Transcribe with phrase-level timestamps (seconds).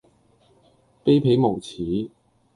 [1.05, 2.09] 卑鄙無恥